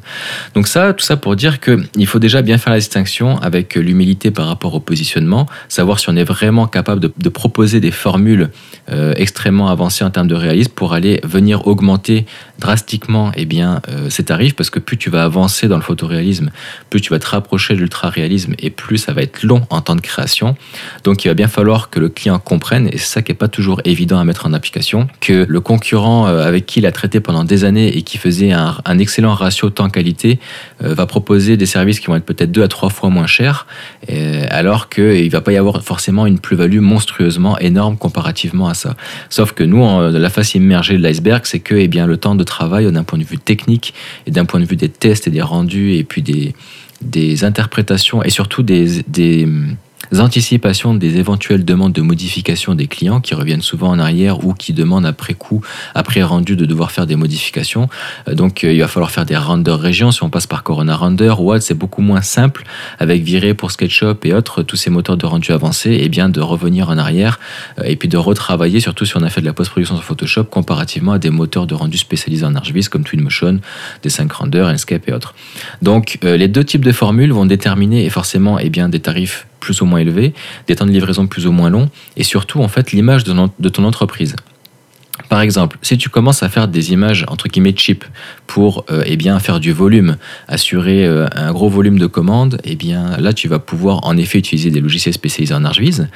Donc 0.54 0.68
ça, 0.68 0.92
tout 0.92 1.04
ça 1.04 1.16
pour 1.16 1.36
dire 1.36 1.60
que 1.60 1.71
qu'il 1.76 2.06
faut 2.06 2.18
déjà 2.18 2.42
bien 2.42 2.58
faire 2.58 2.72
la 2.72 2.78
distinction 2.78 3.38
avec 3.38 3.74
l'humilité 3.74 4.30
par 4.30 4.46
rapport 4.46 4.74
au 4.74 4.80
positionnement, 4.80 5.46
savoir 5.68 5.98
si 5.98 6.08
on 6.08 6.16
est 6.16 6.24
vraiment 6.24 6.66
capable 6.66 7.00
de, 7.00 7.28
proposer 7.28 7.80
des 7.80 7.90
formules 7.90 8.50
euh, 8.90 9.14
extrêmement 9.16 9.68
avancées 9.68 10.04
en 10.04 10.10
termes 10.10 10.28
de 10.28 10.34
réalisme 10.34 10.72
pour 10.74 10.92
aller 10.92 11.20
venir 11.24 11.66
augmenter 11.66 12.26
drastiquement 12.58 13.32
eh 13.36 13.44
bien, 13.44 13.80
euh, 13.88 14.10
ces 14.10 14.24
tarifs, 14.24 14.54
parce 14.54 14.70
que 14.70 14.78
plus 14.78 14.96
tu 14.96 15.10
vas 15.10 15.24
avancer 15.24 15.66
dans 15.66 15.76
le 15.76 15.82
photoréalisme, 15.82 16.50
plus 16.90 17.00
tu 17.00 17.10
vas 17.10 17.18
te 17.18 17.26
rapprocher 17.26 17.74
de 17.74 17.80
l'ultra-réalisme 17.80 18.54
et 18.58 18.70
plus 18.70 18.98
ça 18.98 19.12
va 19.12 19.22
être 19.22 19.42
long 19.42 19.62
en 19.70 19.80
temps 19.80 19.96
de 19.96 20.00
création. 20.00 20.56
Donc 21.04 21.24
il 21.24 21.28
va 21.28 21.34
bien 21.34 21.48
falloir 21.48 21.90
que 21.90 22.00
le 22.00 22.08
client 22.08 22.38
comprenne, 22.38 22.88
et 22.88 22.98
c'est 22.98 23.06
ça 23.06 23.22
qui 23.22 23.32
n'est 23.32 23.36
pas 23.36 23.48
toujours 23.48 23.80
évident 23.84 24.18
à 24.18 24.24
mettre 24.24 24.46
en 24.46 24.52
application, 24.52 25.08
que 25.20 25.46
le 25.48 25.60
concurrent 25.60 26.26
euh, 26.26 26.46
avec 26.46 26.66
qui 26.66 26.80
il 26.80 26.86
a 26.86 26.92
traité 26.92 27.20
pendant 27.20 27.44
des 27.44 27.64
années 27.64 27.96
et 27.96 28.02
qui 28.02 28.18
faisait 28.18 28.52
un, 28.52 28.98
excellent 28.98 29.34
ratio 29.34 29.70
temps-qualité 29.70 30.38
va 30.80 31.06
proposer 31.06 31.56
des 31.62 31.66
services 31.66 32.00
qui 32.00 32.08
vont 32.08 32.16
être 32.16 32.24
peut-être 32.24 32.50
deux 32.50 32.64
à 32.64 32.68
trois 32.68 32.90
fois 32.90 33.08
moins 33.08 33.28
chers, 33.28 33.66
alors 34.50 34.88
qu'il 34.88 35.24
ne 35.24 35.30
va 35.30 35.40
pas 35.40 35.52
y 35.52 35.56
avoir 35.56 35.82
forcément 35.82 36.26
une 36.26 36.40
plus-value 36.40 36.80
monstrueusement 36.80 37.56
énorme 37.58 37.96
comparativement 37.96 38.68
à 38.68 38.74
ça. 38.74 38.96
Sauf 39.30 39.52
que 39.52 39.62
nous, 39.62 39.80
la 40.10 40.30
face 40.30 40.54
immergée 40.54 40.96
de 40.98 41.02
l'iceberg, 41.02 41.42
c'est 41.44 41.60
que 41.60 41.76
eh 41.76 41.88
bien, 41.88 42.06
le 42.06 42.16
temps 42.16 42.34
de 42.34 42.44
travail 42.44 42.90
d'un 42.90 43.04
point 43.04 43.18
de 43.18 43.24
vue 43.24 43.38
technique 43.38 43.94
et 44.26 44.30
d'un 44.30 44.44
point 44.44 44.60
de 44.60 44.64
vue 44.64 44.76
des 44.76 44.88
tests 44.88 45.28
et 45.28 45.30
des 45.30 45.42
rendus 45.42 45.94
et 45.94 46.04
puis 46.04 46.22
des, 46.22 46.54
des 47.00 47.44
interprétations 47.44 48.22
et 48.22 48.30
surtout 48.30 48.62
des, 48.62 49.02
des 49.06 49.46
anticipations 50.20 50.94
des 50.94 51.18
éventuelles 51.18 51.64
demandes 51.64 51.92
de 51.92 52.02
modification 52.02 52.74
des 52.74 52.86
clients 52.86 53.20
qui 53.20 53.34
reviennent 53.34 53.62
souvent 53.62 53.88
en 53.88 53.98
arrière 53.98 54.44
ou 54.44 54.54
qui 54.54 54.72
demandent 54.72 55.06
après 55.06 55.34
coup, 55.34 55.62
après 55.94 56.22
rendu, 56.22 56.56
de 56.56 56.64
devoir 56.64 56.90
faire 56.90 57.06
des 57.06 57.16
modifications. 57.16 57.88
Euh, 58.28 58.34
donc 58.34 58.64
euh, 58.64 58.72
il 58.72 58.80
va 58.80 58.88
falloir 58.88 59.10
faire 59.10 59.26
des 59.26 59.36
renders 59.36 59.78
régions 59.78 60.10
si 60.10 60.22
on 60.22 60.30
passe 60.30 60.46
par 60.46 60.62
Corona 60.62 60.96
Render. 60.96 61.34
WAD 61.38 61.62
c'est 61.62 61.74
beaucoup 61.74 62.02
moins 62.02 62.22
simple 62.22 62.64
avec 62.98 63.22
Viré 63.22 63.54
pour 63.54 63.70
SketchUp 63.70 64.24
et 64.24 64.34
autres, 64.34 64.62
tous 64.62 64.76
ces 64.76 64.90
moteurs 64.90 65.16
de 65.16 65.26
rendu 65.26 65.52
avancés, 65.52 65.92
et 65.92 66.08
bien 66.08 66.28
de 66.28 66.40
revenir 66.40 66.90
en 66.90 66.98
arrière 66.98 67.38
euh, 67.78 67.84
et 67.84 67.96
puis 67.96 68.08
de 68.08 68.16
retravailler, 68.16 68.80
surtout 68.80 69.04
si 69.04 69.16
on 69.16 69.22
a 69.22 69.30
fait 69.30 69.40
de 69.40 69.46
la 69.46 69.52
post-production 69.52 69.96
sur 69.96 70.04
Photoshop 70.04 70.44
comparativement 70.44 71.12
à 71.12 71.18
des 71.18 71.30
moteurs 71.30 71.66
de 71.66 71.74
rendu 71.74 71.98
spécialisés 71.98 72.44
en 72.44 72.54
ArchViz 72.54 72.88
comme 72.88 73.04
Twinmotion, 73.04 73.60
des 74.02 74.10
5 74.10 74.32
Render, 74.32 74.62
Enscape 74.62 75.08
et 75.08 75.12
autres. 75.12 75.34
Donc 75.80 76.18
les 76.22 76.48
deux 76.48 76.64
types 76.64 76.84
de 76.84 76.92
formules 76.92 77.32
vont 77.32 77.46
déterminer 77.46 78.04
et 78.04 78.10
forcément 78.10 78.58
et 78.58 78.70
bien, 78.70 78.88
des 78.88 79.00
tarifs 79.00 79.46
plus 79.62 79.80
ou 79.80 79.86
moins 79.86 80.00
élevés, 80.00 80.34
des 80.66 80.76
temps 80.76 80.86
de 80.86 80.90
livraison 80.90 81.26
plus 81.26 81.46
ou 81.46 81.52
moins 81.52 81.70
longs, 81.70 81.88
et 82.16 82.24
surtout 82.24 82.60
en 82.60 82.68
fait 82.68 82.92
l'image 82.92 83.22
de, 83.24 83.68
ton 83.68 83.84
entreprise. 83.84 84.34
Par 85.28 85.40
exemple, 85.40 85.78
si 85.82 85.96
tu 85.96 86.08
commences 86.08 86.42
à 86.42 86.48
faire 86.48 86.66
des 86.68 86.92
images 86.92 87.24
entre 87.28 87.48
guillemets 87.48 87.74
cheap 87.76 88.04
pour 88.46 88.84
euh, 88.90 89.04
eh 89.06 89.16
bien 89.16 89.38
faire 89.38 89.60
du 89.60 89.72
volume, 89.72 90.16
assurer 90.48 91.06
euh, 91.06 91.26
un 91.36 91.52
gros 91.52 91.68
volume 91.68 91.98
de 91.98 92.06
commandes, 92.06 92.58
eh 92.64 92.74
bien 92.74 93.16
là 93.18 93.32
tu 93.32 93.46
vas 93.46 93.60
pouvoir 93.60 94.00
en 94.04 94.16
effet 94.16 94.38
utiliser 94.38 94.70
des 94.70 94.80
logiciels 94.80 95.14
spécialisés 95.14 95.54
en 95.54 95.64
ArchViz. 95.64 96.08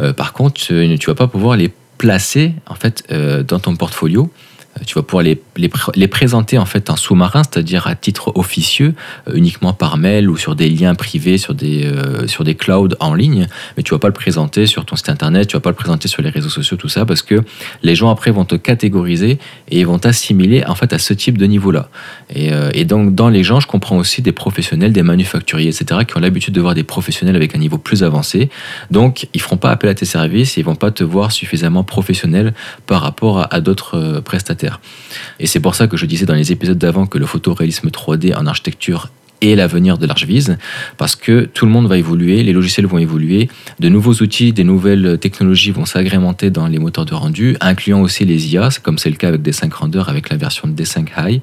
Euh, 0.00 0.12
par 0.12 0.32
contre, 0.32 0.54
tu 0.54 0.74
ne 0.74 1.06
vas 1.06 1.14
pas 1.14 1.28
pouvoir 1.28 1.56
les 1.56 1.70
placer 1.98 2.52
en 2.66 2.74
fait 2.74 3.04
dans 3.46 3.60
ton 3.60 3.76
portfolio 3.76 4.28
euh, 4.28 4.51
tu 4.86 4.94
vas 4.94 5.02
pouvoir 5.02 5.22
les, 5.22 5.40
les, 5.56 6.08
présenter 6.08 6.56
en 6.56 6.64
fait 6.64 6.88
en 6.88 6.96
sous-marin, 6.96 7.42
c'est-à-dire 7.42 7.86
à 7.86 7.94
titre 7.94 8.32
officieux, 8.36 8.94
euh, 9.28 9.34
uniquement 9.34 9.74
par 9.74 9.98
mail 9.98 10.30
ou 10.30 10.36
sur 10.36 10.56
des 10.56 10.68
liens 10.70 10.94
privés, 10.94 11.36
sur 11.36 11.54
des, 11.54 11.84
euh, 11.84 12.26
sur 12.26 12.42
des 12.42 12.54
clouds 12.54 12.88
en 12.98 13.14
ligne, 13.14 13.48
mais 13.76 13.82
tu 13.82 13.92
vas 13.92 13.98
pas 13.98 14.08
le 14.08 14.14
présenter 14.14 14.66
sur 14.66 14.84
ton 14.86 14.96
site 14.96 15.10
internet, 15.10 15.48
tu 15.48 15.56
vas 15.56 15.60
pas 15.60 15.70
le 15.70 15.76
présenter 15.76 16.08
sur 16.08 16.22
les 16.22 16.30
réseaux 16.30 16.48
sociaux, 16.48 16.76
tout 16.78 16.88
ça, 16.88 17.04
parce 17.04 17.22
que 17.22 17.42
les 17.82 17.94
gens 17.94 18.10
après 18.10 18.30
vont 18.30 18.46
te 18.46 18.54
catégoriser 18.54 19.38
et 19.70 19.84
vont 19.84 19.98
t'assimiler 19.98 20.64
en 20.66 20.74
fait 20.74 20.92
à 20.92 20.98
ce 20.98 21.12
type 21.12 21.36
de 21.36 21.44
niveau-là. 21.46 21.88
Et, 22.34 22.50
et, 22.72 22.84
donc 22.84 23.14
dans 23.14 23.28
les 23.28 23.44
gens, 23.44 23.60
je 23.60 23.66
comprends 23.66 23.98
aussi 23.98 24.22
des 24.22 24.32
professionnels, 24.32 24.92
des 24.92 25.02
manufacturiers, 25.02 25.68
etc., 25.68 26.00
qui 26.06 26.16
ont 26.16 26.20
l'habitude 26.20 26.54
de 26.54 26.60
voir 26.60 26.74
des 26.74 26.82
professionnels 26.82 27.36
avec 27.36 27.54
un 27.54 27.58
niveau 27.58 27.78
plus 27.78 28.02
avancé. 28.02 28.48
Donc 28.90 29.28
ils 29.34 29.40
feront 29.40 29.58
pas 29.58 29.70
appel 29.70 29.90
à 29.90 29.94
tes 29.94 30.06
services, 30.06 30.56
ils 30.56 30.64
vont 30.64 30.74
pas 30.74 30.90
te 30.90 31.04
voir 31.04 31.30
suffisamment 31.32 31.84
professionnel 31.84 32.54
par 32.86 33.02
rapport 33.02 33.46
à 33.52 33.60
d'autres 33.60 34.20
prestataires 34.24 34.61
et 35.38 35.46
c'est 35.46 35.60
pour 35.60 35.74
ça 35.74 35.86
que 35.86 35.96
je 35.96 36.06
disais 36.06 36.26
dans 36.26 36.34
les 36.34 36.52
épisodes 36.52 36.78
d'avant 36.78 37.06
que 37.06 37.18
le 37.18 37.26
photoréalisme 37.26 37.88
3D 37.88 38.34
en 38.36 38.46
architecture 38.46 39.08
est 39.42 39.56
l'avenir 39.56 39.98
de 39.98 40.06
l'Archviz, 40.06 40.56
parce 40.96 41.16
que 41.16 41.44
tout 41.46 41.66
le 41.66 41.72
monde 41.72 41.88
va 41.88 41.98
évoluer, 41.98 42.42
les 42.42 42.52
logiciels 42.52 42.86
vont 42.86 42.98
évoluer, 42.98 43.48
de 43.80 43.88
nouveaux 43.88 44.14
outils, 44.14 44.52
des 44.52 44.64
nouvelles 44.64 45.18
technologies 45.18 45.72
vont 45.72 45.84
s'agrémenter 45.84 46.50
dans 46.50 46.68
les 46.68 46.78
moteurs 46.78 47.04
de 47.04 47.14
rendu, 47.14 47.56
incluant 47.60 48.00
aussi 48.00 48.24
les 48.24 48.52
IA, 48.54 48.68
comme 48.82 48.98
c'est 48.98 49.10
le 49.10 49.16
cas 49.16 49.28
avec 49.28 49.42
D5 49.42 49.72
Render, 49.72 50.04
avec 50.06 50.30
la 50.30 50.36
version 50.36 50.68
D5 50.68 51.08
High. 51.18 51.42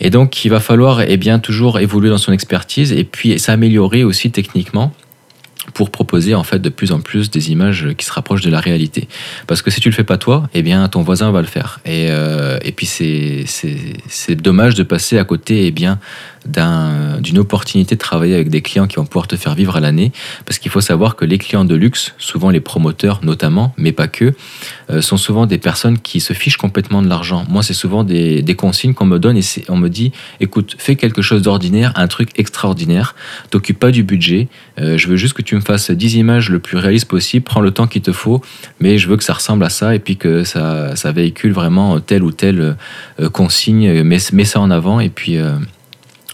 Et 0.00 0.10
donc, 0.10 0.44
il 0.44 0.48
va 0.48 0.60
falloir 0.60 1.00
eh 1.00 1.16
bien, 1.16 1.40
toujours 1.40 1.80
évoluer 1.80 2.08
dans 2.08 2.18
son 2.18 2.32
expertise 2.32 2.92
et 2.92 3.02
puis 3.02 3.36
s'améliorer 3.40 4.04
aussi 4.04 4.30
techniquement 4.30 4.92
pour 5.74 5.90
proposer 5.90 6.34
en 6.34 6.42
fait 6.42 6.58
de 6.58 6.68
plus 6.68 6.92
en 6.92 7.00
plus 7.00 7.30
des 7.30 7.50
images 7.50 7.88
qui 7.96 8.04
se 8.04 8.12
rapprochent 8.12 8.42
de 8.42 8.50
la 8.50 8.60
réalité. 8.60 9.08
Parce 9.46 9.62
que 9.62 9.70
si 9.70 9.80
tu 9.80 9.88
le 9.88 9.94
fais 9.94 10.04
pas 10.04 10.18
toi, 10.18 10.48
eh 10.54 10.62
bien 10.62 10.86
ton 10.88 11.02
voisin 11.02 11.30
va 11.30 11.40
le 11.40 11.46
faire. 11.46 11.80
Et, 11.84 12.08
euh, 12.10 12.58
et 12.62 12.72
puis 12.72 12.86
c'est, 12.86 13.44
dommage 14.36 14.74
de 14.74 14.82
passer 14.82 15.18
à 15.18 15.24
côté 15.24 15.66
eh 15.66 15.70
bien, 15.70 15.98
d'une 16.48 17.38
opportunité 17.38 17.94
de 17.94 18.00
travailler 18.00 18.34
avec 18.34 18.50
des 18.50 18.62
clients 18.62 18.86
qui 18.86 18.96
vont 18.96 19.04
pouvoir 19.04 19.26
te 19.26 19.36
faire 19.36 19.54
vivre 19.54 19.76
à 19.76 19.80
l'année. 19.80 20.12
Parce 20.46 20.58
qu'il 20.58 20.70
faut 20.70 20.80
savoir 20.80 21.16
que 21.16 21.24
les 21.24 21.38
clients 21.38 21.64
de 21.64 21.74
luxe, 21.74 22.14
souvent 22.18 22.50
les 22.50 22.60
promoteurs 22.60 23.20
notamment, 23.22 23.74
mais 23.76 23.92
pas 23.92 24.08
que, 24.08 24.34
euh, 24.90 25.00
sont 25.00 25.16
souvent 25.16 25.46
des 25.46 25.58
personnes 25.58 25.98
qui 25.98 26.20
se 26.20 26.32
fichent 26.32 26.56
complètement 26.56 27.02
de 27.02 27.08
l'argent. 27.08 27.44
Moi, 27.48 27.62
c'est 27.62 27.74
souvent 27.74 28.04
des, 28.04 28.44
consignes 28.56 28.94
qu'on 28.94 29.06
me 29.06 29.18
donne 29.18 29.36
et 29.36 29.42
on 29.68 29.76
me 29.76 29.88
dit, 29.88 30.12
écoute, 30.40 30.74
fais 30.78 30.96
quelque 30.96 31.22
chose 31.22 31.42
d'ordinaire, 31.42 31.92
un 31.96 32.08
truc 32.08 32.30
extraordinaire, 32.36 33.14
t'occupe 33.50 33.78
pas 33.78 33.90
du 33.90 34.02
budget, 34.02 34.48
euh, 34.80 34.98
je 34.98 35.06
veux 35.06 35.16
juste 35.16 35.34
que 35.34 35.42
tu 35.42 35.54
me 35.54 35.60
fasses 35.60 35.90
10 35.90 36.16
images 36.16 36.50
le 36.50 36.58
plus 36.58 36.76
réaliste 36.76 37.06
possible, 37.06 37.44
prends 37.44 37.60
le 37.60 37.70
temps 37.70 37.86
qu'il 37.86 38.02
te 38.02 38.12
faut, 38.12 38.42
mais 38.80 38.98
je 38.98 39.08
veux 39.08 39.16
que 39.16 39.24
ça 39.24 39.34
ressemble 39.34 39.64
à 39.64 39.70
ça 39.70 39.94
et 39.94 40.00
puis 40.00 40.16
que 40.16 40.42
ça, 40.42 40.96
ça 40.96 41.12
véhicule 41.12 41.52
vraiment 41.52 42.00
telle 42.00 42.22
ou 42.24 42.32
telle 42.32 42.76
euh, 43.20 43.30
consigne, 43.30 44.02
mets, 44.02 44.18
mets, 44.32 44.44
ça 44.44 44.60
en 44.60 44.70
avant 44.70 44.98
et 44.98 45.10
puis... 45.10 45.38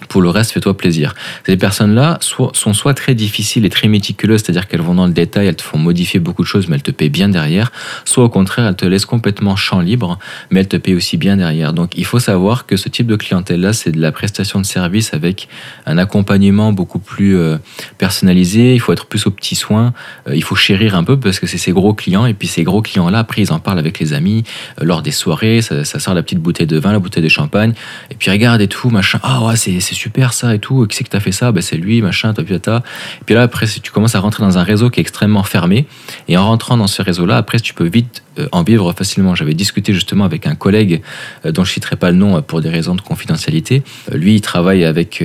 Pour 0.08 0.22
le 0.22 0.30
reste, 0.30 0.52
fais-toi 0.52 0.76
plaisir. 0.76 1.14
Ces 1.46 1.56
personnes-là 1.56 2.18
sont 2.20 2.52
soit 2.72 2.94
très 2.94 3.14
difficiles 3.14 3.64
et 3.64 3.70
très 3.70 3.88
méticuleuses, 3.88 4.42
c'est-à-dire 4.42 4.68
qu'elles 4.68 4.82
vont 4.82 4.94
dans 4.94 5.06
le 5.06 5.12
détail, 5.12 5.46
elles 5.46 5.56
te 5.56 5.62
font 5.62 5.78
modifier 5.78 6.20
beaucoup 6.20 6.42
de 6.42 6.46
choses, 6.46 6.68
mais 6.68 6.76
elles 6.76 6.82
te 6.82 6.90
payent 6.90 7.10
bien 7.10 7.28
derrière. 7.28 7.72
Soit 8.04 8.24
au 8.24 8.28
contraire, 8.28 8.66
elles 8.66 8.76
te 8.76 8.86
laissent 8.86 9.06
complètement 9.06 9.56
champ 9.56 9.80
libre, 9.80 10.18
mais 10.50 10.60
elles 10.60 10.68
te 10.68 10.76
payent 10.76 10.94
aussi 10.94 11.16
bien 11.16 11.36
derrière. 11.36 11.72
Donc 11.72 11.96
il 11.96 12.04
faut 12.04 12.18
savoir 12.18 12.66
que 12.66 12.76
ce 12.76 12.88
type 12.88 13.06
de 13.06 13.16
clientèle-là, 13.16 13.72
c'est 13.72 13.92
de 13.92 14.00
la 14.00 14.12
prestation 14.12 14.60
de 14.60 14.66
service 14.66 15.14
avec 15.14 15.48
un 15.86 15.98
accompagnement 15.98 16.72
beaucoup 16.72 16.98
plus 16.98 17.36
euh, 17.36 17.58
personnalisé. 17.98 18.74
Il 18.74 18.80
faut 18.80 18.92
être 18.92 19.06
plus 19.06 19.26
aux 19.26 19.30
petits 19.30 19.56
soins. 19.56 19.92
Euh, 20.28 20.36
il 20.36 20.42
faut 20.42 20.56
chérir 20.56 20.94
un 20.94 21.04
peu 21.04 21.18
parce 21.18 21.40
que 21.40 21.46
c'est 21.46 21.58
ces 21.58 21.72
gros 21.72 21.94
clients. 21.94 22.26
Et 22.26 22.34
puis 22.34 22.48
ces 22.48 22.64
gros 22.64 22.82
clients-là, 22.82 23.18
après, 23.18 23.42
ils 23.42 23.52
en 23.52 23.58
parlent 23.58 23.78
avec 23.78 23.98
les 23.98 24.12
amis 24.12 24.44
euh, 24.80 24.84
lors 24.84 25.02
des 25.02 25.12
soirées. 25.12 25.62
Ça, 25.62 25.84
ça, 25.84 25.98
sort 25.98 26.14
la 26.14 26.22
petite 26.22 26.40
bouteille 26.40 26.66
de 26.66 26.78
vin, 26.78 26.92
la 26.92 26.98
bouteille 26.98 27.22
de 27.22 27.28
champagne. 27.28 27.74
Et 28.10 28.14
puis 28.14 28.30
regarde 28.30 28.60
et 28.60 28.68
tout, 28.68 28.90
machin. 28.90 29.18
Ah 29.22 29.44
ouais, 29.44 29.56
c'est 29.56 29.93
super 29.94 30.32
ça 30.32 30.54
et 30.54 30.58
tout, 30.58 30.86
qui 30.86 30.96
c'est 30.96 31.04
que 31.04 31.10
t'as 31.10 31.20
fait 31.20 31.32
ça? 31.32 31.52
Ben, 31.52 31.62
C'est 31.62 31.76
lui, 31.76 32.02
machin, 32.02 32.32
tapiotta. 32.34 32.82
Et 33.20 33.24
puis 33.24 33.34
là, 33.34 33.42
après, 33.42 33.66
tu 33.66 33.90
commences 33.90 34.14
à 34.14 34.20
rentrer 34.20 34.42
dans 34.42 34.58
un 34.58 34.62
réseau 34.62 34.90
qui 34.90 35.00
est 35.00 35.02
extrêmement 35.02 35.42
fermé, 35.42 35.86
et 36.28 36.36
en 36.36 36.46
rentrant 36.46 36.76
dans 36.76 36.86
ce 36.86 37.02
réseau-là, 37.02 37.36
après, 37.36 37.60
tu 37.60 37.74
peux 37.74 37.86
vite 37.86 38.22
en 38.52 38.62
vivre 38.62 38.92
facilement. 38.92 39.34
J'avais 39.34 39.54
discuté 39.54 39.92
justement 39.92 40.24
avec 40.24 40.46
un 40.46 40.54
collègue 40.54 41.02
euh, 41.44 41.52
dont 41.52 41.64
je 41.64 41.70
ne 41.70 41.74
citerai 41.74 41.96
pas 41.96 42.10
le 42.10 42.16
nom 42.16 42.36
euh, 42.36 42.40
pour 42.40 42.60
des 42.60 42.68
raisons 42.68 42.94
de 42.94 43.00
confidentialité. 43.00 43.82
Lui, 44.12 44.36
il 44.36 44.40
travaille 44.40 44.84
avec 44.84 45.22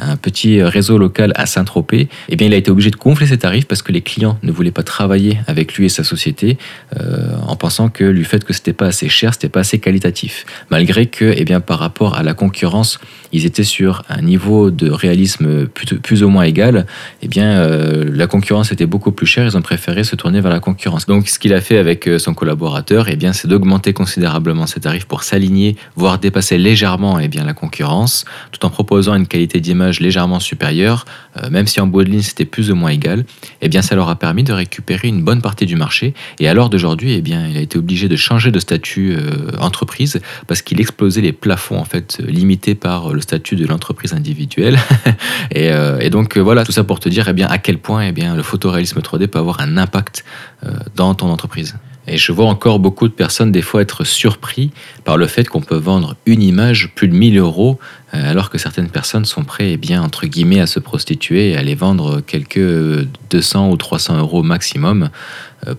un 0.00 0.16
petit 0.16 0.62
réseau 0.62 0.98
local 0.98 1.32
à 1.36 1.46
Saint-Tropez. 1.46 2.00
Et 2.00 2.08
eh 2.30 2.36
bien, 2.36 2.46
il 2.46 2.54
a 2.54 2.56
été 2.56 2.70
obligé 2.70 2.90
de 2.90 2.96
gonfler 2.96 3.26
ses 3.26 3.38
tarifs 3.38 3.66
parce 3.66 3.82
que 3.82 3.92
les 3.92 4.00
clients 4.00 4.38
ne 4.42 4.52
voulaient 4.52 4.70
pas 4.70 4.82
travailler 4.82 5.38
avec 5.46 5.74
lui 5.74 5.86
et 5.86 5.88
sa 5.88 6.04
société 6.04 6.58
en 7.46 7.56
pensant 7.56 7.88
que 7.88 8.04
le 8.04 8.22
fait 8.24 8.44
que 8.44 8.52
c'était 8.52 8.72
pas 8.72 8.86
assez 8.86 9.08
cher, 9.08 9.34
c'était 9.34 9.48
pas 9.48 9.60
assez 9.60 9.78
qualitatif. 9.78 10.44
Malgré 10.70 11.06
que, 11.06 11.24
et 11.24 11.36
eh 11.38 11.44
bien, 11.44 11.60
par 11.60 11.78
rapport 11.78 12.16
à 12.16 12.22
la 12.22 12.34
concurrence, 12.34 12.98
ils 13.32 13.46
étaient 13.46 13.64
sur 13.64 14.02
un 14.08 14.22
niveau 14.22 14.70
de 14.70 14.90
réalisme 14.90 15.66
plus, 15.66 16.22
ou 16.22 16.28
moins 16.28 16.44
égal. 16.44 16.86
Et 17.22 17.24
eh 17.24 17.28
bien, 17.28 17.66
la 17.66 18.26
concurrence 18.26 18.72
était 18.72 18.86
beaucoup 18.86 19.12
plus 19.12 19.26
chère. 19.26 19.46
Ils 19.46 19.56
ont 19.56 19.62
préféré 19.62 20.04
se 20.04 20.16
tourner 20.16 20.40
vers 20.40 20.52
la 20.52 20.60
concurrence. 20.60 21.06
Donc, 21.06 21.28
ce 21.28 21.38
qu'il 21.38 21.52
a 21.52 21.60
fait 21.60 21.78
avec 21.78 22.08
son 22.18 22.34
collaborateurs, 22.44 23.08
eh 23.08 23.16
c'est 23.32 23.48
d'augmenter 23.48 23.94
considérablement 23.94 24.66
ses 24.66 24.80
tarifs 24.80 25.06
pour 25.06 25.22
s'aligner, 25.22 25.76
voire 25.96 26.18
dépasser 26.18 26.58
légèrement 26.58 27.18
eh 27.18 27.28
bien, 27.28 27.42
la 27.42 27.54
concurrence, 27.54 28.26
tout 28.52 28.66
en 28.66 28.68
proposant 28.68 29.14
une 29.14 29.26
qualité 29.26 29.60
d'image 29.60 29.98
légèrement 29.98 30.40
supérieure, 30.40 31.06
euh, 31.38 31.48
même 31.48 31.66
si 31.66 31.80
en 31.80 31.86
bout 31.86 32.04
de 32.04 32.10
ligne 32.10 32.20
c'était 32.20 32.44
plus 32.44 32.70
ou 32.70 32.74
moins 32.74 32.90
égal. 32.90 33.24
Eh 33.62 33.70
bien, 33.70 33.80
ça 33.80 33.94
leur 33.94 34.10
a 34.10 34.16
permis 34.16 34.42
de 34.42 34.52
récupérer 34.52 35.08
une 35.08 35.22
bonne 35.22 35.40
partie 35.40 35.64
du 35.64 35.74
marché. 35.74 36.12
Et 36.38 36.46
à 36.46 36.52
l'heure 36.52 36.68
d'aujourd'hui, 36.68 37.14
eh 37.14 37.22
il 37.26 37.56
a 37.56 37.60
été 37.60 37.78
obligé 37.78 38.08
de 38.08 38.16
changer 38.16 38.50
de 38.50 38.58
statut 38.58 39.16
euh, 39.16 39.50
entreprise 39.58 40.20
parce 40.46 40.60
qu'il 40.60 40.82
explosait 40.82 41.22
les 41.22 41.32
plafonds 41.32 41.78
en 41.78 41.86
fait 41.86 42.18
limités 42.26 42.74
par 42.74 43.14
le 43.14 43.22
statut 43.22 43.56
de 43.56 43.66
l'entreprise 43.66 44.12
individuelle. 44.12 44.78
et, 45.50 45.70
euh, 45.70 45.98
et, 45.98 46.10
donc 46.10 46.36
voilà, 46.36 46.62
tout 46.62 46.72
ça 46.72 46.84
pour 46.84 47.00
te 47.00 47.08
dire 47.08 47.26
eh 47.26 47.32
bien, 47.32 47.48
à 47.48 47.56
quel 47.56 47.78
point 47.78 48.02
eh 48.02 48.12
bien, 48.12 48.36
le 48.36 48.42
photoréalisme 48.42 49.00
3D 49.00 49.28
peut 49.28 49.38
avoir 49.38 49.60
un 49.60 49.78
impact 49.78 50.26
dans 50.94 51.14
ton 51.14 51.28
entreprise. 51.28 51.74
Et 52.06 52.18
je 52.18 52.32
vois 52.32 52.46
encore 52.46 52.78
beaucoup 52.78 53.08
de 53.08 53.12
personnes 53.12 53.50
des 53.50 53.62
fois 53.62 53.82
être 53.82 54.04
surpris 54.04 54.70
par 55.04 55.16
le 55.16 55.26
fait 55.26 55.48
qu'on 55.48 55.62
peut 55.62 55.76
vendre 55.76 56.16
une 56.26 56.42
image 56.42 56.92
plus 56.94 57.08
de 57.08 57.14
1000 57.14 57.38
euros 57.38 57.78
euh, 58.14 58.30
alors 58.30 58.50
que 58.50 58.58
certaines 58.58 58.90
personnes 58.90 59.24
sont 59.24 59.44
prêtes, 59.44 59.70
eh 59.72 59.76
bien, 59.76 60.02
entre 60.02 60.26
guillemets, 60.26 60.60
à 60.60 60.66
se 60.66 60.78
prostituer 60.78 61.50
et 61.50 61.56
à 61.56 61.62
les 61.62 61.74
vendre 61.74 62.20
quelques 62.20 63.06
200 63.30 63.70
ou 63.70 63.76
300 63.76 64.18
euros 64.18 64.42
maximum 64.42 65.10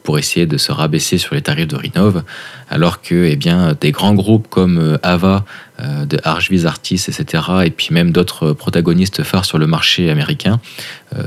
pour 0.04 0.18
essayer 0.18 0.46
de 0.46 0.58
se 0.58 0.72
rabaisser 0.72 1.18
sur 1.18 1.36
les 1.36 1.42
tarifs 1.42 1.68
de 1.68 1.76
Rinov, 1.76 2.24
alors 2.70 3.02
que 3.02 3.26
eh 3.26 3.36
bien, 3.36 3.76
des 3.80 3.92
grands 3.92 4.14
groupes 4.14 4.48
comme 4.50 4.78
euh, 4.78 4.98
Ava, 5.04 5.46
de 5.78 6.18
Archviz 6.24 6.66
Artis, 6.66 7.04
etc., 7.10 7.44
et 7.66 7.70
puis 7.70 7.90
même 7.92 8.12
d'autres 8.12 8.54
protagonistes 8.54 9.24
phares 9.24 9.44
sur 9.44 9.58
le 9.58 9.68
marché 9.68 10.10
américain, 10.10 10.62